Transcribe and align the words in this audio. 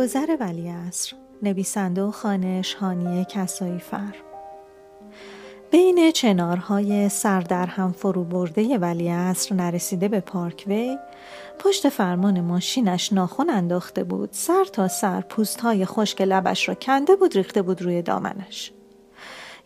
گذر 0.00 0.36
ولیعصر 0.40 1.16
نویسنده 1.42 2.02
و 2.02 2.10
خانش 2.10 2.74
هانیه 2.74 3.24
کسایی 3.24 3.78
فر 3.78 4.14
بین 5.70 6.10
چنارهای 6.10 7.08
سر 7.08 7.40
در 7.40 7.66
هم 7.66 7.92
فرو 7.92 8.24
برده 8.24 8.78
ولیعصر 8.78 9.54
نرسیده 9.54 10.08
به 10.08 10.20
پارکوی 10.20 10.98
پشت 11.58 11.88
فرمان 11.88 12.40
ماشینش 12.40 13.12
ناخن 13.12 13.50
انداخته 13.50 14.04
بود. 14.04 14.28
سر 14.32 14.64
تا 14.64 14.88
سر 14.88 15.20
پوست 15.20 15.60
های 15.60 15.84
خشک 15.84 16.20
لبش 16.20 16.68
را 16.68 16.74
کنده 16.74 17.16
بود 17.16 17.34
ریخته 17.34 17.62
بود 17.62 17.82
روی 17.82 18.02
دامنش. 18.02 18.72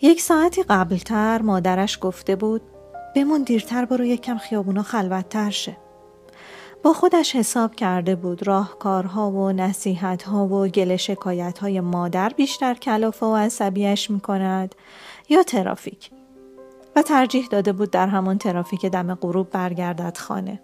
یک 0.03 0.21
ساعتی 0.21 0.63
قبلتر 0.63 1.43
مادرش 1.43 1.99
گفته 2.01 2.37
بود 2.37 2.63
بمون 3.17 3.43
دیرتر 3.43 3.85
برو 3.85 4.05
یکم 4.05 4.39
خیابونا 4.39 4.83
خلوتتر 4.83 5.51
شه. 5.51 5.84
با 6.85 6.93
خودش 6.93 7.37
حساب 7.37 7.75
کرده 7.75 8.17
بود 8.17 8.47
راهکارها 8.47 9.31
و 9.31 9.53
نصیحتها 9.53 10.47
و 10.47 10.69
گل 10.69 10.97
شکایت 10.97 11.59
های 11.59 11.81
مادر 11.81 12.29
بیشتر 12.29 12.75
کلافه 12.75 13.27
و 13.27 13.37
عصبیش 13.37 14.11
می 14.11 14.21
کند 14.21 14.75
یا 15.29 15.43
ترافیک 15.43 16.11
و 16.97 17.03
ترجیح 17.03 17.47
داده 17.47 17.73
بود 17.73 17.91
در 17.91 18.07
همان 18.07 18.39
ترافیک 18.39 18.87
دم 18.87 19.15
غروب 19.15 19.51
برگردد 19.51 20.17
خانه. 20.17 20.61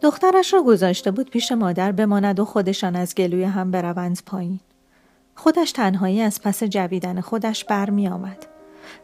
دخترش 0.00 0.54
را 0.54 0.62
گذاشته 0.62 1.10
بود 1.10 1.30
پیش 1.30 1.52
مادر 1.52 1.92
بماند 1.92 2.40
و 2.40 2.44
خودشان 2.44 2.96
از 2.96 3.14
گلوی 3.14 3.44
هم 3.44 3.70
بروند 3.70 4.18
پایین. 4.26 4.60
خودش 5.34 5.72
تنهایی 5.72 6.20
از 6.20 6.42
پس 6.42 6.64
جویدن 6.64 7.20
خودش 7.20 7.64
برمی 7.64 8.08
آمد. 8.08 8.53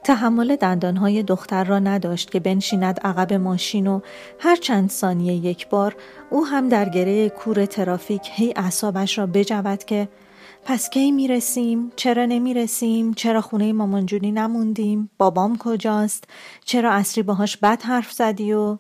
تحمل 0.04 0.56
دندانهای 0.56 1.22
دختر 1.22 1.64
را 1.64 1.78
نداشت 1.78 2.30
که 2.30 2.40
بنشیند 2.40 3.00
عقب 3.00 3.32
ماشین 3.32 3.86
و 3.86 4.00
هر 4.38 4.56
چند 4.56 4.90
ثانیه 4.90 5.34
یک 5.34 5.68
بار 5.68 5.96
او 6.30 6.46
هم 6.46 6.68
در 6.68 6.88
گره 6.88 7.28
کور 7.28 7.66
ترافیک 7.66 8.30
هی 8.32 8.52
اعصابش 8.56 9.18
را 9.18 9.26
بجود 9.26 9.84
که 9.84 10.08
پس 10.64 10.90
کی 10.90 11.12
می‌رسیم؟ 11.12 11.92
چرا 11.96 12.24
نمی‌رسیم؟ 12.24 13.14
چرا 13.14 13.40
خونه 13.40 13.72
مامانجونی 13.72 14.32
نموندیم؟ 14.32 15.10
بابام 15.18 15.58
کجاست؟ 15.58 16.24
چرا 16.64 16.92
اصری 16.92 17.22
باهاش 17.22 17.56
بد 17.56 17.82
حرف 17.82 18.12
زدی 18.12 18.52
و 18.52 18.78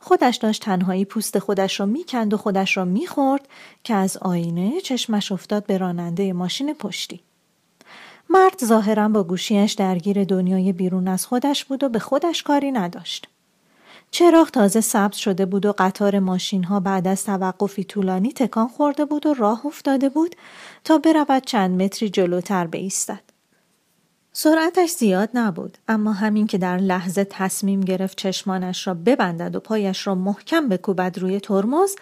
خودش 0.00 0.36
داشت 0.36 0.62
تنهایی 0.62 1.04
پوست 1.04 1.38
خودش 1.38 1.80
را 1.80 1.86
می‌کند 1.86 2.34
و 2.34 2.36
خودش 2.36 2.76
را 2.76 2.84
می‌خورد 2.84 3.48
که 3.84 3.94
از 3.94 4.16
آینه 4.16 4.80
چشمش 4.80 5.32
افتاد 5.32 5.66
به 5.66 5.78
راننده 5.78 6.32
ماشین 6.32 6.74
پشتی. 6.74 7.20
مرد 8.30 8.64
ظاهرا 8.64 9.08
با 9.08 9.22
گوشیش 9.22 9.72
درگیر 9.72 10.24
دنیای 10.24 10.72
بیرون 10.72 11.08
از 11.08 11.26
خودش 11.26 11.64
بود 11.64 11.84
و 11.84 11.88
به 11.88 11.98
خودش 11.98 12.42
کاری 12.42 12.72
نداشت. 12.72 13.28
چراغ 14.10 14.50
تازه 14.50 14.80
سبز 14.80 15.16
شده 15.16 15.46
بود 15.46 15.66
و 15.66 15.74
قطار 15.78 16.18
ماشین 16.18 16.64
ها 16.64 16.80
بعد 16.80 17.08
از 17.08 17.24
توقفی 17.24 17.84
طولانی 17.84 18.32
تکان 18.32 18.68
خورده 18.68 19.04
بود 19.04 19.26
و 19.26 19.34
راه 19.34 19.66
افتاده 19.66 20.08
بود 20.08 20.36
تا 20.84 20.98
برود 20.98 21.44
چند 21.44 21.82
متری 21.82 22.10
جلوتر 22.10 22.66
بایستد. 22.66 23.20
سرعتش 24.32 24.90
زیاد 24.90 25.28
نبود 25.34 25.78
اما 25.88 26.12
همین 26.12 26.46
که 26.46 26.58
در 26.58 26.76
لحظه 26.76 27.24
تصمیم 27.24 27.80
گرفت 27.80 28.18
چشمانش 28.18 28.86
را 28.86 28.94
ببندد 28.94 29.56
و 29.56 29.60
پایش 29.60 30.06
را 30.06 30.14
محکم 30.14 30.68
بکوبد 30.68 31.18
روی 31.18 31.40
ترمز 31.40 31.96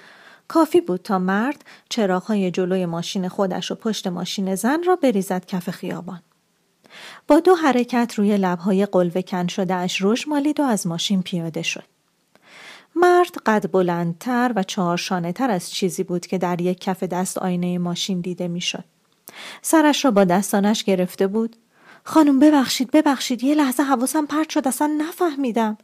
کافی 0.53 0.81
بود 0.81 1.01
تا 1.03 1.19
مرد 1.19 1.65
چراغهای 1.89 2.51
جلوی 2.51 2.87
ماشین 2.87 3.29
خودش 3.29 3.71
و 3.71 3.75
پشت 3.75 4.07
ماشین 4.07 4.55
زن 4.55 4.83
را 4.83 4.97
بریزد 4.97 5.47
کف 5.47 5.71
خیابان. 5.71 6.21
با 7.29 7.41
دو 7.41 7.55
حرکت 7.55 8.15
روی 8.17 8.37
لبهای 8.37 8.87
قلوه 8.87 9.23
کن 9.23 9.47
شده 9.47 9.75
اش 9.75 10.01
روش 10.01 10.29
مالید 10.29 10.61
و 10.61 10.63
از 10.63 10.87
ماشین 10.87 11.23
پیاده 11.23 11.63
شد. 11.63 11.85
مرد 12.97 13.37
قد 13.47 13.71
بلندتر 13.71 14.53
و 14.57 14.63
چهارشانه 14.63 15.33
تر 15.33 15.51
از 15.51 15.71
چیزی 15.71 16.03
بود 16.03 16.27
که 16.27 16.39
در 16.39 16.61
یک 16.61 16.81
کف 16.81 17.03
دست 17.03 17.39
آینه 17.39 17.79
ماشین 17.79 18.21
دیده 18.21 18.49
می‌شد. 18.49 18.85
سرش 19.63 20.05
را 20.05 20.11
با 20.11 20.25
دستانش 20.25 20.85
گرفته 20.85 21.27
بود. 21.27 21.57
خانم 22.05 22.39
ببخشید 22.39 22.91
ببخشید 22.91 23.45
یه 23.45 23.55
لحظه 23.55 23.83
حواسم 23.83 24.27
پرت 24.27 24.49
شد 24.49 24.69
اصلا 24.69 24.97
نفهمیدم. 24.99 25.79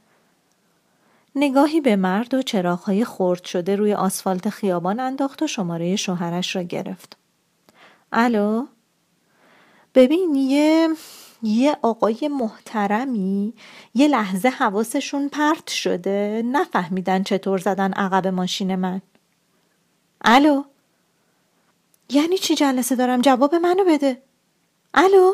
نگاهی 1.38 1.80
به 1.80 1.96
مرد 1.96 2.34
و 2.34 2.42
چراغهای 2.42 3.04
خرد 3.04 3.44
شده 3.44 3.76
روی 3.76 3.94
آسفالت 3.94 4.50
خیابان 4.50 5.00
انداخت 5.00 5.42
و 5.42 5.46
شماره 5.46 5.96
شوهرش 5.96 6.56
را 6.56 6.62
گرفت. 6.62 7.16
الو؟ 8.12 8.66
ببین 9.94 10.34
یه 10.34 10.88
یه 11.42 11.76
آقای 11.82 12.28
محترمی 12.32 13.54
یه 13.94 14.08
لحظه 14.08 14.48
حواسشون 14.48 15.28
پرت 15.28 15.70
شده. 15.70 16.42
نفهمیدن 16.46 17.22
چطور 17.22 17.58
زدن 17.58 17.92
عقب 17.92 18.26
ماشین 18.26 18.74
من. 18.74 19.00
الو؟ 20.24 20.62
یعنی 22.10 22.38
چی 22.38 22.54
جلسه 22.54 22.96
دارم؟ 22.96 23.20
جواب 23.20 23.54
منو 23.54 23.84
بده. 23.84 24.22
الو؟ 24.94 25.32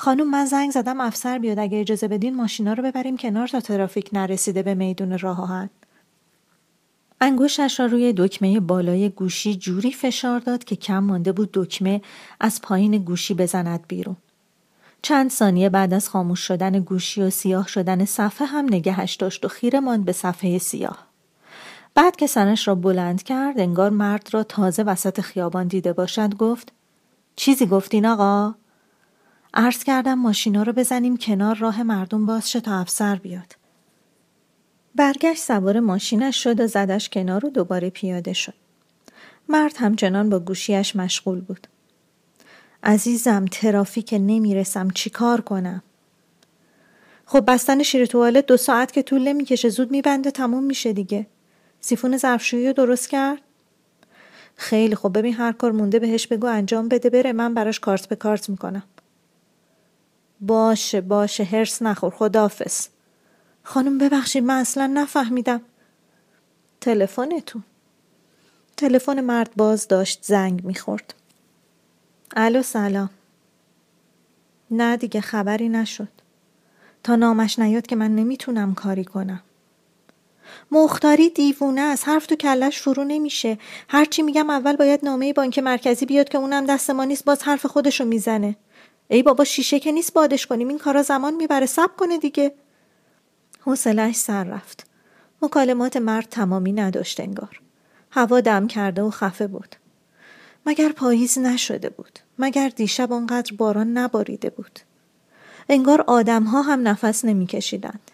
خانم 0.00 0.30
من 0.30 0.44
زنگ 0.44 0.70
زدم 0.70 1.00
افسر 1.00 1.38
بیاد 1.38 1.58
اگه 1.58 1.80
اجازه 1.80 2.08
بدین 2.08 2.36
ماشینا 2.36 2.72
رو 2.72 2.82
ببریم 2.82 3.16
کنار 3.16 3.48
تا 3.48 3.60
ترافیک 3.60 4.10
نرسیده 4.12 4.62
به 4.62 4.74
میدون 4.74 5.18
راه 5.18 5.42
آهن. 5.42 5.70
انگوشش 7.20 7.80
را 7.80 7.86
روی 7.86 8.14
دکمه 8.16 8.60
بالای 8.60 9.08
گوشی 9.08 9.56
جوری 9.56 9.92
فشار 9.92 10.40
داد 10.40 10.64
که 10.64 10.76
کم 10.76 10.98
مانده 10.98 11.32
بود 11.32 11.50
دکمه 11.54 12.00
از 12.40 12.62
پایین 12.62 12.98
گوشی 12.98 13.34
بزند 13.34 13.84
بیرون. 13.88 14.16
چند 15.02 15.30
ثانیه 15.30 15.68
بعد 15.68 15.94
از 15.94 16.08
خاموش 16.08 16.40
شدن 16.40 16.80
گوشی 16.80 17.22
و 17.22 17.30
سیاه 17.30 17.68
شدن 17.68 18.04
صفحه 18.04 18.46
هم 18.46 18.64
نگهش 18.64 19.14
داشت 19.14 19.44
و 19.44 19.48
خیره 19.48 19.80
ماند 19.80 20.04
به 20.04 20.12
صفحه 20.12 20.58
سیاه. 20.58 21.06
بعد 21.94 22.16
که 22.16 22.26
سنش 22.26 22.68
را 22.68 22.74
بلند 22.74 23.22
کرد 23.22 23.60
انگار 23.60 23.90
مرد 23.90 24.28
را 24.32 24.42
تازه 24.42 24.82
وسط 24.82 25.20
خیابان 25.20 25.66
دیده 25.66 25.92
باشد 25.92 26.34
گفت 26.34 26.72
چیزی 27.36 27.66
گفتین 27.66 28.06
آقا؟ 28.06 28.54
عرض 29.54 29.84
کردم 29.84 30.14
ماشینا 30.14 30.62
رو 30.62 30.72
بزنیم 30.72 31.16
کنار 31.16 31.56
راه 31.56 31.82
مردم 31.82 32.26
باز 32.26 32.50
شه 32.50 32.60
تا 32.60 32.80
افسر 32.80 33.16
بیاد. 33.16 33.56
برگشت 34.94 35.42
سوار 35.42 35.80
ماشینش 35.80 36.42
شد 36.42 36.60
و 36.60 36.66
زدش 36.66 37.08
کنار 37.08 37.46
و 37.46 37.50
دوباره 37.50 37.90
پیاده 37.90 38.32
شد. 38.32 38.54
مرد 39.48 39.76
همچنان 39.76 40.30
با 40.30 40.38
گوشیش 40.38 40.96
مشغول 40.96 41.40
بود. 41.40 41.66
عزیزم 42.82 43.44
ترافیک 43.44 44.14
نمی‌رسم 44.18 44.90
چیکار 44.90 45.40
کنم؟ 45.40 45.82
خب 47.26 47.44
بستن 47.46 47.82
شیر 47.82 48.06
توالت 48.06 48.46
دو 48.46 48.56
ساعت 48.56 48.92
که 48.92 49.02
طول 49.02 49.28
نمی‌کشه 49.28 49.68
زود 49.68 49.90
میبنده 49.90 50.30
تموم 50.30 50.64
میشه 50.64 50.92
دیگه. 50.92 51.26
سیفون 51.80 52.16
ظرفشویی 52.16 52.66
رو 52.66 52.72
درست 52.72 53.08
کرد؟ 53.08 53.38
خیلی 54.56 54.94
خب 54.94 55.18
ببین 55.18 55.34
هر 55.34 55.52
کار 55.52 55.72
مونده 55.72 55.98
بهش 55.98 56.26
بگو 56.26 56.46
انجام 56.46 56.88
بده 56.88 57.10
بره 57.10 57.32
من 57.32 57.54
براش 57.54 57.80
کارت 57.80 58.08
به 58.08 58.16
کارت 58.16 58.48
می‌کنم. 58.48 58.82
باشه 60.40 61.00
باشه 61.00 61.44
هرس 61.44 61.82
نخور 61.82 62.10
خدافز. 62.10 62.86
خانم 63.62 63.98
ببخشید 63.98 64.44
من 64.44 64.60
اصلا 64.60 64.86
نفهمیدم. 64.86 65.60
تلفنتون. 66.80 67.62
تلفن 68.76 69.20
مرد 69.20 69.50
باز 69.56 69.88
داشت 69.88 70.18
زنگ 70.22 70.64
می‌خورد. 70.64 71.14
الو 72.36 72.62
سلام. 72.62 73.10
نه 74.70 74.96
دیگه 74.96 75.20
خبری 75.20 75.68
نشد. 75.68 76.08
تا 77.02 77.16
نامش 77.16 77.58
نیاد 77.58 77.86
که 77.86 77.96
من 77.96 78.14
نمی‌تونم 78.14 78.74
کاری 78.74 79.04
کنم. 79.04 79.40
مختاری 80.70 81.30
دیوونه 81.30 81.80
است 81.80 82.08
حرف 82.08 82.26
تو 82.26 82.36
کلش 82.36 82.80
فرو 82.80 83.04
نمیشه 83.04 83.58
هرچی 83.88 84.22
میگم 84.22 84.50
اول 84.50 84.76
باید 84.76 85.04
نامه 85.04 85.32
بانک 85.32 85.58
مرکزی 85.58 86.06
بیاد 86.06 86.28
که 86.28 86.38
اونم 86.38 86.66
دست 86.66 86.90
ما 86.90 87.04
نیست 87.04 87.24
باز 87.24 87.42
حرف 87.42 87.66
خودشو 87.66 88.04
می‌زنه 88.04 88.56
ای 89.12 89.22
بابا 89.22 89.44
شیشه 89.44 89.80
که 89.80 89.92
نیست 89.92 90.12
بادش 90.12 90.46
کنیم 90.46 90.68
این 90.68 90.78
کارا 90.78 91.02
زمان 91.02 91.34
می‌بره. 91.34 91.66
سب 91.66 91.96
کنه 91.96 92.18
دیگه. 92.18 92.54
حوصلهش 93.60 94.16
سر 94.16 94.44
رفت. 94.44 94.86
مکالمات 95.42 95.96
مرد 95.96 96.26
تمامی 96.30 96.72
نداشت 96.72 97.20
انگار. 97.20 97.60
هوا 98.10 98.40
دم 98.40 98.66
کرده 98.66 99.02
و 99.02 99.10
خفه 99.10 99.46
بود. 99.46 99.76
مگر 100.66 100.92
پاییز 100.92 101.38
نشده 101.38 101.90
بود؟ 101.90 102.18
مگر 102.38 102.68
دیشب 102.68 103.12
آنقدر 103.12 103.56
باران 103.56 103.98
نباریده 103.98 104.50
بود؟ 104.50 104.80
انگار 105.68 106.04
آدمها 106.06 106.62
هم 106.62 106.88
نفس 106.88 107.24
نمیکشیدند. 107.24 108.10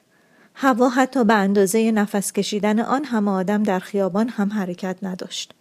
هوا 0.55 0.89
حتی 0.89 1.25
به 1.25 1.35
اندازه 1.35 1.91
نفس 1.91 2.33
کشیدن 2.33 2.81
آن 2.81 3.05
همه 3.05 3.31
آدم 3.31 3.63
در 3.63 3.79
خیابان 3.79 4.29
هم 4.29 4.53
حرکت 4.53 4.97
نداشت. 5.03 5.55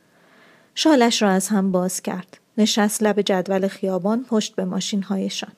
شالش 0.76 1.22
را 1.22 1.30
از 1.30 1.48
هم 1.48 1.72
باز 1.72 2.02
کرد. 2.02 2.38
نشست 2.58 3.04
لب 3.04 3.22
جدول 3.22 3.68
خیابان 3.68 4.24
پشت 4.24 4.56
به 4.56 4.66
ماشین 4.66 5.04
هایشان. 5.04 5.52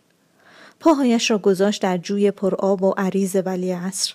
پاهایش 0.80 1.32
را 1.32 1.38
گذاشت 1.38 1.82
در 1.82 1.98
جوی 1.98 2.32
پر 2.32 2.56
آب 2.56 2.84
و 2.84 2.94
عریض 2.98 3.38
ولی 3.46 3.72
عصر. 3.72 4.14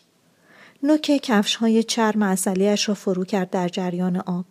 نوک 0.82 1.20
کفش 1.22 1.56
های 1.56 1.82
چرم 1.82 2.22
اصلیش 2.22 2.88
را 2.88 2.94
فرو 2.94 3.24
کرد 3.24 3.50
در 3.50 3.68
جریان 3.68 4.16
آب. 4.16 4.44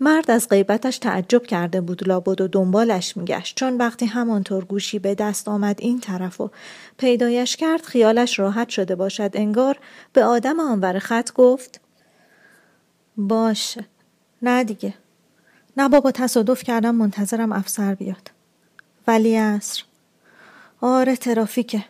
مرد 0.00 0.30
از 0.30 0.48
غیبتش 0.48 0.98
تعجب 0.98 1.42
کرده 1.42 1.80
بود 1.80 2.08
لابد 2.08 2.40
و 2.40 2.48
دنبالش 2.48 3.16
میگشت 3.16 3.56
چون 3.56 3.76
وقتی 3.76 4.06
همانطور 4.06 4.64
گوشی 4.64 4.98
به 4.98 5.14
دست 5.14 5.48
آمد 5.48 5.76
این 5.80 6.00
طرف 6.00 6.40
و 6.40 6.50
پیدایش 6.98 7.56
کرد 7.56 7.82
خیالش 7.82 8.38
راحت 8.38 8.68
شده 8.68 8.94
باشد 8.94 9.30
انگار 9.34 9.78
به 10.12 10.24
آدم 10.24 10.60
آنور 10.60 10.98
خط 10.98 11.32
گفت 11.32 11.80
باشه 13.16 13.84
نه 14.42 14.64
دیگه 14.64 14.94
نه 15.76 15.88
بابا 15.88 16.10
تصادف 16.10 16.62
کردم 16.62 16.94
منتظرم 16.94 17.52
افسر 17.52 17.94
بیاد. 17.94 18.30
ولی 19.06 19.36
اصر 19.36 19.82
آره 20.80 21.16
ترافیکه. 21.16 21.84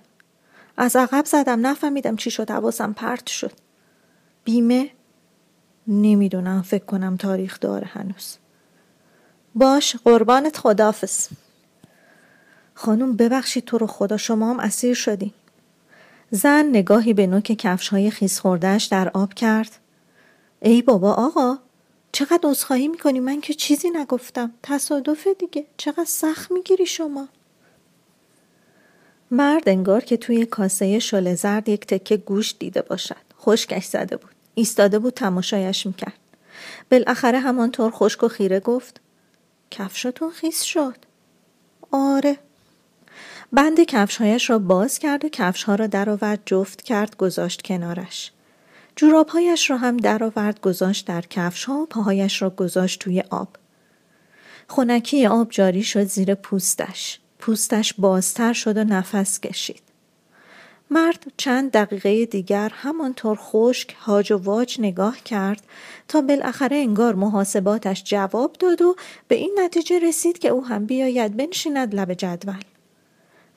از 0.76 0.96
عقب 0.96 1.24
زدم 1.24 1.66
نفهمیدم 1.66 2.16
چی 2.16 2.30
شد 2.30 2.50
حواسم 2.50 2.92
پرت 2.92 3.26
شد. 3.26 3.52
بیمه؟ 4.44 4.90
نمی‌دونم 5.86 6.62
فکر 6.62 6.84
کنم 6.84 7.16
تاریخ 7.16 7.60
داره 7.60 7.86
هنوز. 7.86 8.36
باش 9.54 9.96
قربانت 9.96 10.56
خدافز 10.56 11.28
خانم 12.74 13.16
ببخشید 13.16 13.64
تو 13.64 13.78
رو 13.78 13.86
خدا 13.86 14.16
شما 14.16 14.50
هم 14.50 14.60
اسیر 14.60 14.94
شدی. 14.94 15.34
زن 16.30 16.66
نگاهی 16.68 17.14
به 17.14 17.26
نوک 17.26 17.52
کفش 17.52 17.88
های 17.88 18.10
خیز 18.10 18.38
خوردهش 18.40 18.84
در 18.84 19.08
آب 19.08 19.34
کرد. 19.34 19.78
ای 20.60 20.82
بابا 20.82 21.12
آقا 21.12 21.58
چقدر 22.14 22.40
عذرخواهی 22.44 22.88
می‌کنی؟ 22.88 23.20
من 23.20 23.40
که 23.40 23.54
چیزی 23.54 23.90
نگفتم. 23.90 24.52
تصادف 24.62 25.26
دیگه. 25.38 25.66
چقدر 25.76 26.04
سخت 26.04 26.50
می‌گیری 26.50 26.86
شما. 26.86 27.28
مرد 29.30 29.68
انگار 29.68 30.00
که 30.00 30.16
توی 30.16 30.46
کاسه 30.46 30.98
شل 30.98 31.34
زرد 31.34 31.68
یک 31.68 31.86
تکه 31.86 32.16
گوش 32.16 32.54
دیده 32.58 32.82
باشد. 32.82 33.16
خشکش 33.40 33.84
زده 33.84 34.16
بود. 34.16 34.30
ایستاده 34.54 34.98
بود 34.98 35.14
تماشایش 35.14 35.86
می‌کرد. 35.86 36.18
بالاخره 36.90 37.38
همانطور 37.38 37.90
خشک 37.90 38.22
و 38.22 38.28
خیره 38.28 38.60
گفت 38.60 39.00
کفشاتون 39.70 40.30
خیس 40.30 40.62
شد. 40.62 40.96
آره. 41.90 42.38
بند 43.52 43.80
کفشهایش 43.80 44.50
را 44.50 44.58
باز 44.58 44.98
کرد 44.98 45.24
و 45.24 45.28
کفشها 45.28 45.74
را 45.74 45.86
درآورد 45.86 46.42
جفت 46.46 46.82
کرد 46.82 47.16
گذاشت 47.16 47.62
کنارش. 47.62 48.32
جورابهایش 48.96 49.70
را 49.70 49.76
هم 49.76 49.96
درآورد 49.96 50.60
گذاشت 50.60 51.06
در 51.06 51.20
کفشها 51.20 51.74
و 51.74 51.86
پاهایش 51.86 52.42
را 52.42 52.50
گذاشت 52.50 53.00
توی 53.00 53.20
آب 53.30 53.48
خونکی 54.68 55.26
آب 55.26 55.50
جاری 55.50 55.82
شد 55.82 56.04
زیر 56.04 56.34
پوستش 56.34 57.20
پوستش 57.38 57.94
بازتر 57.98 58.52
شد 58.52 58.76
و 58.76 58.84
نفس 58.84 59.40
کشید 59.40 59.82
مرد 60.90 61.32
چند 61.36 61.70
دقیقه 61.70 62.26
دیگر 62.26 62.72
همانطور 62.74 63.38
خشک 63.40 63.96
هاج 64.00 64.32
و 64.32 64.36
واج 64.36 64.80
نگاه 64.80 65.20
کرد 65.20 65.62
تا 66.08 66.20
بالاخره 66.20 66.76
انگار 66.76 67.14
محاسباتش 67.14 68.04
جواب 68.04 68.52
داد 68.52 68.82
و 68.82 68.96
به 69.28 69.34
این 69.34 69.58
نتیجه 69.58 69.98
رسید 69.98 70.38
که 70.38 70.48
او 70.48 70.66
هم 70.66 70.86
بیاید 70.86 71.36
بنشیند 71.36 71.94
لب 71.94 72.14
جدول. 72.14 72.62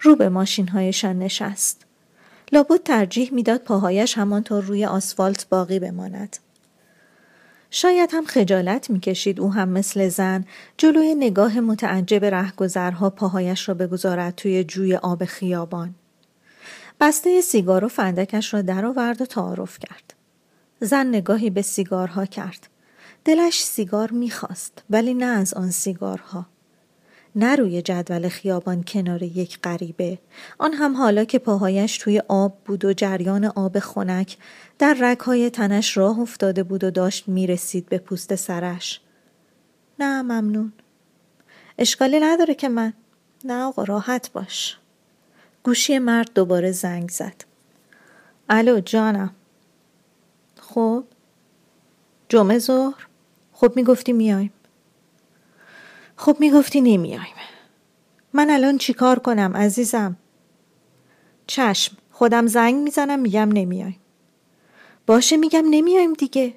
رو 0.01 0.15
به 0.15 0.29
ماشین 0.29 0.67
هایشان 0.67 1.19
نشست. 1.19 1.86
لابد 2.51 2.83
ترجیح 2.83 3.33
می‌داد 3.33 3.61
پاهایش 3.61 4.17
همانطور 4.17 4.63
روی 4.63 4.85
آسفالت 4.85 5.49
باقی 5.49 5.79
بماند. 5.79 6.37
شاید 7.71 8.09
هم 8.13 8.25
خجالت 8.25 8.89
می‌کشید 8.89 9.39
او 9.39 9.53
هم 9.53 9.69
مثل 9.69 10.09
زن 10.09 10.45
جلوی 10.77 11.15
نگاه 11.15 11.59
متعجب 11.59 12.25
رهگذرها 12.25 13.09
پاهایش 13.09 13.69
را 13.69 13.75
بگذارد 13.75 14.35
توی 14.35 14.63
جوی 14.63 14.95
آب 14.95 15.25
خیابان. 15.25 15.95
بسته 16.99 17.41
سیگار 17.41 17.85
و 17.85 17.87
فندکش 17.87 18.53
را 18.53 18.61
درآورد 18.61 19.21
و 19.21 19.25
تعارف 19.25 19.79
کرد. 19.79 20.13
زن 20.79 21.07
نگاهی 21.07 21.49
به 21.49 21.61
سیگارها 21.61 22.25
کرد. 22.25 22.67
دلش 23.25 23.63
سیگار 23.63 24.11
می‌خواست 24.11 24.83
ولی 24.89 25.13
نه 25.13 25.25
از 25.25 25.53
آن 25.53 25.71
سیگارها. 25.71 26.45
نه 27.37 27.55
روی 27.55 27.81
جدول 27.81 28.29
خیابان 28.29 28.83
کنار 28.83 29.23
یک 29.23 29.59
غریبه. 29.61 30.19
آن 30.57 30.73
هم 30.73 30.95
حالا 30.95 31.25
که 31.25 31.39
پاهایش 31.39 31.97
توی 31.97 32.21
آب 32.27 32.57
بود 32.65 32.85
و 32.85 32.93
جریان 32.93 33.45
آب 33.45 33.79
خنک 33.79 34.37
در 34.79 34.97
رگهای 34.99 35.49
تنش 35.49 35.97
راه 35.97 36.19
افتاده 36.19 36.63
بود 36.63 36.83
و 36.83 36.91
داشت 36.91 37.27
می‌رسید 37.27 37.89
به 37.89 37.97
پوست 37.97 38.35
سرش. 38.35 39.01
نه 39.99 40.21
ممنون. 40.21 40.73
اشکالی 41.77 42.19
نداره 42.19 42.55
که 42.55 42.69
من. 42.69 42.93
نه 43.45 43.63
آقا 43.63 43.83
راحت 43.83 44.31
باش. 44.31 44.77
گوشی 45.63 45.99
مرد 45.99 46.29
دوباره 46.35 46.71
زنگ 46.71 47.09
زد. 47.09 47.45
الو 48.49 48.79
جانم. 48.79 49.31
خب؟ 50.59 51.03
جمعه 52.29 52.59
ظهر؟ 52.59 53.07
خب 53.53 53.73
می‌گفتی 53.75 54.13
میایم. 54.13 54.51
خب 56.17 56.37
می‌گفتی 56.39 56.81
نمیایم. 56.81 57.35
من 58.33 58.49
الان 58.49 58.77
چیکار 58.77 59.19
کنم 59.19 59.57
عزیزم؟ 59.57 60.17
چشم 61.47 61.97
خودم 62.11 62.47
زنگ 62.47 62.75
می‌زنم 62.75 63.19
میگم 63.19 63.49
نمیایم. 63.51 63.99
باشه 65.07 65.37
میگم 65.37 65.63
نمیایم 65.69 66.13
دیگه. 66.13 66.53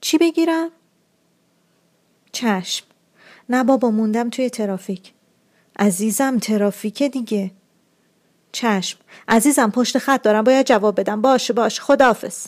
چی 0.00 0.18
بگیرم؟ 0.18 0.70
چشم 2.32 2.86
نه 3.48 3.64
بابا 3.64 3.90
موندم 3.90 4.30
توی 4.30 4.50
ترافیک. 4.50 5.12
عزیزم 5.78 6.38
ترافیک 6.38 7.02
دیگه. 7.02 7.50
چشم 8.52 8.98
عزیزم 9.28 9.70
پشت 9.70 9.98
خط 9.98 10.22
دارم 10.22 10.44
باید 10.44 10.66
جواب 10.66 11.00
بدم 11.00 11.22
باشه 11.22 11.52
باشه 11.52 11.82
خداحافظ 11.82 12.46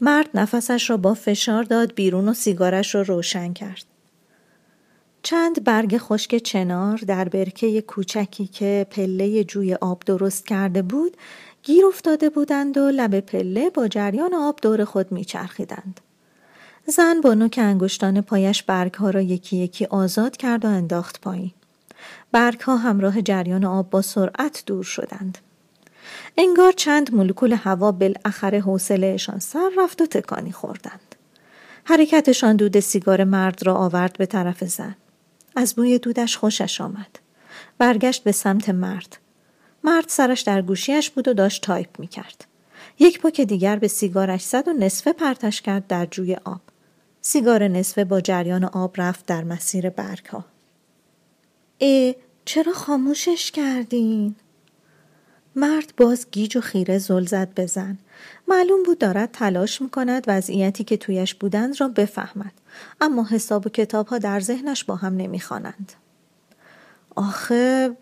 مرد 0.00 0.30
نفسش 0.34 0.90
را 0.90 0.96
با 0.96 1.14
فشار 1.14 1.62
داد 1.62 1.94
بیرون 1.94 2.28
و 2.28 2.34
سیگارش 2.34 2.94
را 2.94 3.02
رو 3.02 3.14
روشن 3.14 3.52
کرد 3.52 3.84
چند 5.22 5.64
برگ 5.64 5.98
خشک 5.98 6.36
چنار 6.36 6.96
در 6.96 7.28
برکه 7.28 7.82
کوچکی 7.82 8.46
که 8.46 8.86
پله 8.90 9.44
جوی 9.44 9.74
آب 9.74 10.02
درست 10.06 10.46
کرده 10.46 10.82
بود 10.82 11.16
گیر 11.62 11.86
افتاده 11.86 12.30
بودند 12.30 12.78
و 12.78 12.90
لب 12.90 13.20
پله 13.20 13.70
با 13.70 13.88
جریان 13.88 14.34
آب 14.34 14.58
دور 14.62 14.84
خود 14.84 15.12
میچرخیدند. 15.12 16.00
زن 16.86 17.20
با 17.20 17.34
نوک 17.34 17.58
انگشتان 17.62 18.20
پایش 18.20 18.62
برگ 18.62 18.94
ها 18.94 19.10
را 19.10 19.20
یکی 19.20 19.56
یکی 19.56 19.86
آزاد 19.86 20.36
کرد 20.36 20.64
و 20.64 20.68
انداخت 20.68 21.20
پایین. 21.20 21.52
برگ 22.32 22.60
ها 22.60 22.76
همراه 22.76 23.22
جریان 23.22 23.64
آب 23.64 23.90
با 23.90 24.02
سرعت 24.02 24.62
دور 24.66 24.84
شدند. 24.84 25.38
انگار 26.38 26.72
چند 26.72 27.14
مولکول 27.14 27.52
هوا 27.52 27.92
بالاخره 27.92 28.60
حوصلهشان 28.60 29.38
سر 29.38 29.70
رفت 29.78 30.00
و 30.00 30.06
تکانی 30.06 30.52
خوردند. 30.52 31.14
حرکتشان 31.84 32.56
دود 32.56 32.80
سیگار 32.80 33.24
مرد 33.24 33.66
را 33.66 33.74
آورد 33.74 34.18
به 34.18 34.26
طرف 34.26 34.64
زن. 34.64 34.96
از 35.56 35.74
بوی 35.74 35.98
دودش 35.98 36.36
خوشش 36.36 36.80
آمد. 36.80 37.18
برگشت 37.78 38.24
به 38.24 38.32
سمت 38.32 38.68
مرد. 38.68 39.16
مرد 39.84 40.04
سرش 40.08 40.40
در 40.40 40.62
گوشیش 40.62 41.10
بود 41.10 41.28
و 41.28 41.34
داشت 41.34 41.62
تایپ 41.62 42.00
می 42.00 42.06
کرد. 42.06 42.44
یک 42.98 43.20
پک 43.20 43.40
دیگر 43.40 43.76
به 43.76 43.88
سیگارش 43.88 44.42
زد 44.42 44.68
و 44.68 44.72
نصفه 44.72 45.12
پرتش 45.12 45.62
کرد 45.62 45.86
در 45.86 46.06
جوی 46.06 46.34
آب. 46.34 46.60
سیگار 47.20 47.68
نصفه 47.68 48.04
با 48.04 48.20
جریان 48.20 48.64
آب 48.64 48.94
رفت 48.96 49.26
در 49.26 49.44
مسیر 49.44 49.90
برگ 49.90 50.26
ها. 50.26 50.44
ای 51.78 52.16
چرا 52.44 52.72
خاموشش 52.72 53.50
کردین؟ 53.50 54.34
مرد 55.56 55.92
باز 55.96 56.26
گیج 56.30 56.56
و 56.56 56.60
خیره 56.60 56.98
زل 56.98 57.26
زد 57.26 57.48
بزن. 57.56 57.98
معلوم 58.48 58.82
بود 58.82 58.98
دارد 58.98 59.30
تلاش 59.32 59.82
می‌کند 59.82 60.24
وضعیتی 60.26 60.84
که 60.84 60.96
تویش 60.96 61.34
بودند 61.34 61.80
را 61.80 61.88
بفهمد. 61.88 62.52
اما 63.00 63.26
حساب 63.30 63.66
و 63.66 63.70
کتاب 63.70 64.06
ها 64.06 64.18
در 64.18 64.40
ذهنش 64.40 64.84
با 64.84 64.96
هم 64.96 65.16
نمی‌خوانند. 65.16 65.92
آخه 67.16 67.96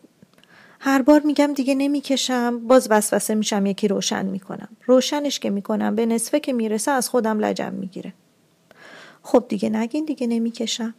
هر 0.80 1.02
بار 1.02 1.20
میگم 1.20 1.54
دیگه 1.54 1.74
نمی‌کشم 1.74 2.58
باز 2.58 2.88
وسوسه 2.90 3.34
میشم 3.34 3.66
یکی 3.66 3.88
روشن 3.88 4.26
می‌کنم 4.26 4.68
روشنش 4.86 5.38
که 5.38 5.50
می‌کنم 5.50 5.94
به 5.94 6.06
نصفه 6.06 6.40
که 6.40 6.52
می‌رسه 6.52 6.90
از 6.90 7.08
خودم 7.08 7.38
لجم 7.38 7.72
می‌گیره 7.72 8.12
خب 9.22 9.44
دیگه 9.48 9.68
نگین 9.68 10.04
دیگه 10.04 10.26
نمی‌کشم 10.26 10.94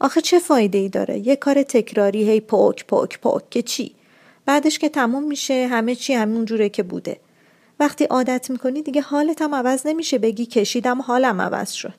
آخه 0.00 0.20
چه 0.20 0.38
فایده 0.38 0.78
ای 0.78 0.88
داره 0.88 1.18
یه 1.18 1.36
کار 1.36 1.62
تکراری 1.62 2.30
هی 2.30 2.40
پوک 2.40 2.86
پوک 2.86 3.20
پوک 3.20 3.50
که 3.50 3.62
چی 3.62 3.94
بعدش 4.48 4.78
که 4.78 4.88
تموم 4.88 5.24
میشه 5.24 5.68
همه 5.70 5.94
چی 5.94 6.14
همون 6.14 6.44
جوره 6.44 6.68
که 6.68 6.82
بوده. 6.82 7.20
وقتی 7.80 8.04
عادت 8.04 8.50
می‌کنی 8.50 8.82
دیگه 8.82 9.00
حالت 9.00 9.42
هم 9.42 9.54
عوض 9.54 9.86
نمیشه 9.86 10.18
بگی 10.18 10.46
کشیدم 10.46 11.02
حالم 11.02 11.40
عوض 11.40 11.72
شد. 11.72 11.94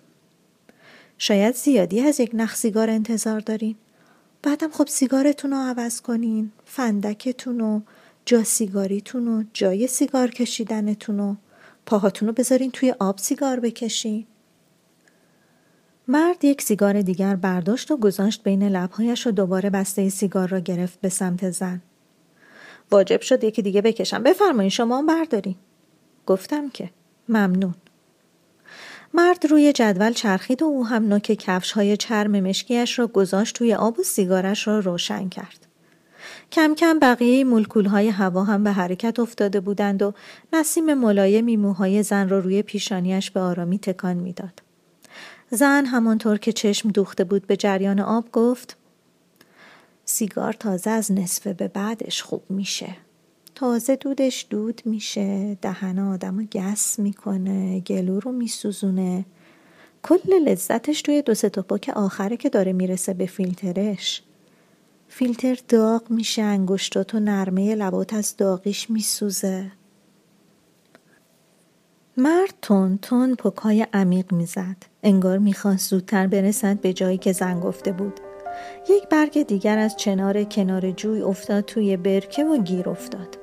شاید 1.18 1.56
زیادی 1.56 2.02
از 2.02 2.20
یک 2.20 2.32
نخ 2.34 2.56
سیگار 2.56 2.90
انتظار 2.90 3.40
دارین. 3.40 3.76
بعدم 4.44 4.70
خب 4.72 4.88
سیگارتون 4.88 5.52
رو 5.52 5.58
عوض 5.58 6.02
کنین 6.02 6.52
فندکتون 6.66 7.62
و 7.62 7.82
جا 8.26 8.44
سیگاریتون 8.44 9.28
و 9.28 9.44
جای 9.54 9.88
سیگار 9.88 10.32
کشیدنتون 10.32 11.20
و 11.20 11.36
پاهاتون 11.86 12.28
رو 12.28 12.34
بذارین 12.34 12.72
توی 12.72 12.96
آب 13.00 13.18
سیگار 13.18 13.60
بکشین. 13.60 14.26
مرد 16.08 16.46
یک 16.46 16.62
سیگار 16.62 17.02
دیگر 17.02 17.36
برداشت 17.36 17.92
و 17.92 17.98
گذاشت 17.98 18.44
بین 18.44 18.64
لبهایش 18.64 19.28
و 19.28 19.32
دوباره 19.32 19.70
بسته 19.70 20.10
سیگار 20.10 20.48
را 20.48 20.60
گرفت 20.60 21.02
به 21.02 21.10
سمت 21.10 21.50
زن. 21.50 21.82
واجب 22.92 23.22
شد 23.22 23.44
یکی 23.44 23.62
دیگه 23.62 23.82
بکشم 23.82 24.24
بفرمایین 24.24 24.70
شما 24.70 24.98
هم 24.98 25.06
بردارین 25.06 25.56
گفتم 26.26 26.70
که 26.70 26.90
ممنون 27.30 27.76
مرد 29.14 29.46
روی 29.46 29.74
جدول 29.74 30.14
چرخید 30.14 30.62
و 30.62 30.66
او 30.66 30.88
هم 30.88 31.08
نوک 31.08 31.32
کفش 31.32 31.72
های 31.72 31.98
چرم 31.98 32.40
مشکیش 32.40 33.00
را 33.00 33.08
گذاشت 33.08 33.56
توی 33.56 33.74
آب 33.74 34.00
و 34.00 34.04
سیگارش 34.04 34.68
را 34.68 34.80
روشن 34.80 35.30
کرد. 35.30 35.68
کم 36.52 36.76
کم 36.76 37.00
بقیه 37.00 37.44
ملکول 37.44 37.86
های 37.86 38.08
هوا 38.08 38.44
هم 38.44 38.64
به 38.64 38.72
حرکت 38.72 39.20
افتاده 39.20 39.60
بودند 39.60 40.02
و 40.02 40.14
نسیم 40.54 40.94
ملایمی 40.94 41.58
موهای 41.58 42.04
زن 42.04 42.30
را 42.30 42.40
روی 42.40 42.62
پیشانیش 42.62 43.32
به 43.32 43.40
آرامی 43.40 43.80
تکان 43.80 44.18
می‌داد. 44.18 44.62
زن 45.52 45.86
همانطور 45.86 46.38
که 46.38 46.52
چشم 46.52 46.90
دوخته 46.90 47.24
بود 47.24 47.48
به 47.48 47.58
جریان 47.58 48.00
آب 48.00 48.32
گفت 48.32 48.78
سیگار 50.10 50.54
تازه 50.54 50.90
از 50.90 51.12
نصفه 51.12 51.54
به 51.54 51.68
بعدش 51.68 52.24
خوب 52.24 52.44
میشه. 52.50 52.96
تازه 53.56 53.96
دودش 53.96 54.48
دود 54.50 54.82
میشه 54.86 55.58
دهن 55.62 56.00
آدم 56.00 56.38
رو 56.40 56.46
گس 56.46 57.00
می‌کنه 57.00 57.80
گلو 57.80 58.20
رو 58.20 58.32
میسوزونه. 58.32 59.26
کل 60.04 60.34
لذتش 60.46 61.02
توی 61.02 61.22
دو 61.22 61.34
سه 61.34 61.50
پاک 61.50 61.90
آخره 61.96 62.38
که 62.38 62.50
داره 62.50 62.74
می‌رسه 62.74 63.14
به 63.14 63.26
فیلترش. 63.26 64.24
فیلتر 65.08 65.58
داغ 65.68 66.12
میشه 66.12 66.42
انگشتات 66.42 67.16
و 67.16 67.20
نرمه 67.20 67.76
لبات 67.76 68.14
از 68.14 68.38
داغیش 68.38 68.90
میسوزه. 68.90 69.72
مرد 72.18 72.54
تون 72.62 72.98
تون 72.98 73.36
پکای 73.36 73.88
عمیق 73.94 74.34
می‌زد. 74.34 74.78
انگار 75.04 75.38
می‌خواست 75.38 75.90
زودتر 75.90 76.28
برسد 76.28 76.82
به 76.82 76.94
جایی 76.94 77.18
که 77.18 77.32
زن 77.32 77.60
گفته 77.60 77.92
بود. 77.92 78.20
یک 78.90 79.08
برگ 79.10 79.44
دیگر 79.44 79.78
از 79.78 79.96
چنار 79.98 80.44
کنار 80.44 80.92
جوی 80.92 81.22
افتاد 81.22 81.66
توی 81.66 81.98
برکه 81.98 82.44
و 82.44 82.58
گیر 82.58 82.90
افتاد 82.90 83.38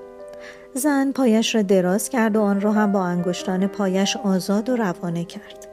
زن 0.74 1.12
پایش 1.12 1.54
را 1.54 1.62
دراز 1.62 2.08
کرد 2.08 2.36
و 2.36 2.40
آن 2.40 2.60
را 2.60 2.72
هم 2.72 2.92
با 2.92 3.04
انگشتان 3.04 3.66
پایش 3.66 4.16
آزاد 4.16 4.68
و 4.68 4.76
روانه 4.76 5.24
کرد. 5.24 5.68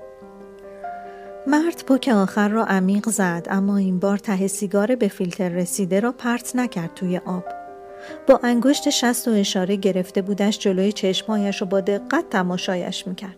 مرد 1.47 1.83
پک 1.87 2.07
آخر 2.13 2.47
را 2.47 2.65
عمیق 2.65 3.09
زد 3.09 3.47
اما 3.49 3.77
این 3.77 3.99
بار 3.99 4.17
ته 4.17 4.47
سیگار 4.47 4.95
به 4.95 5.07
فیلتر 5.07 5.49
رسیده 5.49 5.99
را 5.99 6.11
پرت 6.11 6.55
نکرد 6.55 6.93
توی 6.95 7.17
آب. 7.17 7.43
با 8.27 8.39
انگشت 8.43 8.89
شست 8.89 9.27
و 9.27 9.31
اشاره 9.31 9.75
گرفته 9.75 10.21
بودش 10.21 10.59
جلوی 10.59 10.91
چشمهایش 10.91 11.61
و 11.61 11.65
با 11.65 11.81
دقت 11.81 12.29
تماشایش 12.29 13.07
می‌کرد. 13.07 13.37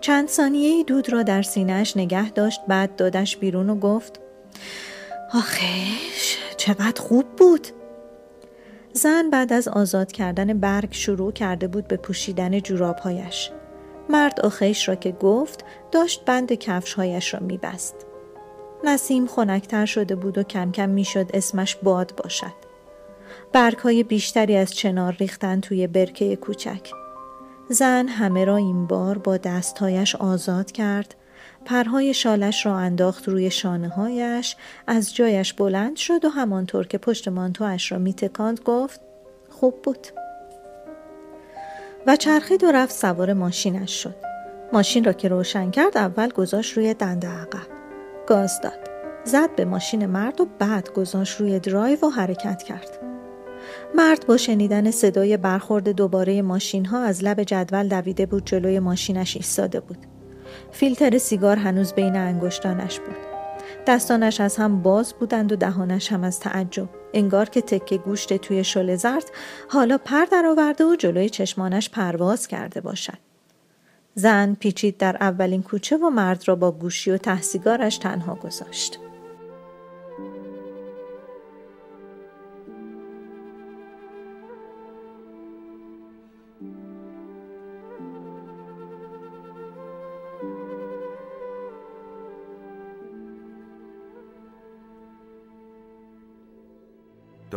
چند 0.00 0.28
ثانیه 0.28 0.84
دود 0.84 1.12
را 1.12 1.22
در 1.22 1.42
سینهش 1.42 1.96
نگه 1.96 2.30
داشت 2.30 2.60
بعد 2.68 2.96
دادش 2.96 3.36
بیرون 3.36 3.70
و 3.70 3.74
گفت 3.74 4.20
آخیش 5.34 6.38
چقدر 6.56 7.02
خوب 7.02 7.24
بود 7.36 7.66
زن 8.92 9.30
بعد 9.30 9.52
از 9.52 9.68
آزاد 9.68 10.12
کردن 10.12 10.58
برگ 10.60 10.92
شروع 10.92 11.32
کرده 11.32 11.68
بود 11.68 11.88
به 11.88 11.96
پوشیدن 11.96 12.60
جورابهایش. 12.60 13.50
مرد 14.10 14.40
آخیش 14.40 14.88
را 14.88 14.94
که 14.94 15.12
گفت 15.12 15.64
داشت 15.92 16.24
بند 16.24 16.52
کفشهایش 16.52 17.34
را 17.34 17.40
میبست. 17.40 18.06
نسیم 18.84 19.26
خنکتر 19.26 19.86
شده 19.86 20.14
بود 20.14 20.38
و 20.38 20.42
کم 20.42 20.72
کم 20.72 20.88
می‌شد 20.88 21.30
اسمش 21.34 21.76
باد 21.76 22.12
باشد. 22.16 22.52
برگ 23.52 23.78
های 23.78 24.02
بیشتری 24.02 24.56
از 24.56 24.74
چنار 24.74 25.12
ریختن 25.12 25.60
توی 25.60 25.86
برکه 25.86 26.36
کوچک. 26.36 26.90
زن 27.68 28.08
همه 28.08 28.44
را 28.44 28.56
این 28.56 28.86
بار 28.86 29.18
با 29.18 29.36
دستهایش 29.36 30.16
آزاد 30.16 30.72
کرد 30.72 31.14
پرهای 31.66 32.14
شالش 32.14 32.66
را 32.66 32.76
انداخت 32.76 33.28
روی 33.28 33.50
شانه 33.50 33.88
هایش 33.88 34.56
از 34.86 35.14
جایش 35.14 35.52
بلند 35.52 35.96
شد 35.96 36.24
و 36.24 36.28
همانطور 36.28 36.86
که 36.86 36.98
پشت 36.98 37.28
مانتوش 37.28 37.92
را 37.92 37.98
میتکاند 37.98 38.60
گفت 38.64 39.00
خوب 39.50 39.82
بود. 39.82 40.06
و 42.06 42.16
چرخید 42.16 42.64
و 42.64 42.72
رفت 42.72 42.94
سوار 42.94 43.32
ماشینش 43.32 44.02
شد. 44.02 44.14
ماشین 44.72 45.04
را 45.04 45.12
که 45.12 45.28
روشن 45.28 45.70
کرد 45.70 45.96
اول 45.98 46.28
گذاشت 46.28 46.76
روی 46.76 46.94
دنده 46.94 47.28
عقب. 47.28 47.66
گاز 48.26 48.60
داد. 48.60 48.90
زد 49.24 49.54
به 49.56 49.64
ماشین 49.64 50.06
مرد 50.06 50.40
و 50.40 50.46
بعد 50.58 50.92
گذاشت 50.92 51.40
روی 51.40 51.58
درایو 51.58 51.98
و 52.06 52.08
حرکت 52.08 52.62
کرد. 52.62 52.98
مرد 53.94 54.26
با 54.26 54.36
شنیدن 54.36 54.90
صدای 54.90 55.36
برخورد 55.36 55.88
دوباره 55.88 56.42
ماشین 56.42 56.86
ها 56.86 57.02
از 57.02 57.24
لب 57.24 57.42
جدول 57.42 57.88
دویده 57.88 58.26
بود 58.26 58.44
جلوی 58.44 58.78
ماشینش 58.78 59.36
ایستاده 59.36 59.80
بود. 59.80 60.15
فیلتر 60.72 61.18
سیگار 61.18 61.56
هنوز 61.56 61.92
بین 61.92 62.16
انگشتانش 62.16 63.00
بود. 63.00 63.16
دستانش 63.86 64.40
از 64.40 64.56
هم 64.56 64.82
باز 64.82 65.14
بودند 65.14 65.52
و 65.52 65.56
دهانش 65.56 66.12
هم 66.12 66.24
از 66.24 66.40
تعجب. 66.40 66.88
انگار 67.14 67.48
که 67.48 67.60
تکه 67.60 67.96
گوشت 67.98 68.36
توی 68.36 68.64
شل 68.64 68.96
زرد 68.96 69.30
حالا 69.68 69.98
پر 69.98 70.24
درآورده 70.24 70.84
و 70.84 70.96
جلوی 70.96 71.28
چشمانش 71.28 71.90
پرواز 71.90 72.48
کرده 72.48 72.80
باشد. 72.80 73.18
زن 74.14 74.54
پیچید 74.54 74.96
در 74.96 75.16
اولین 75.20 75.62
کوچه 75.62 75.96
و 75.96 76.10
مرد 76.10 76.48
را 76.48 76.54
با 76.54 76.72
گوشی 76.72 77.10
و 77.10 77.18
تحسیگارش 77.18 77.98
تنها 77.98 78.34
گذاشت. 78.34 78.98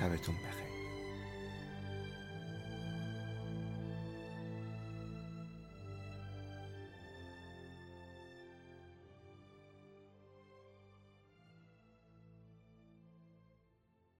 شبتون 0.00 0.34
بخیر. 0.34 0.69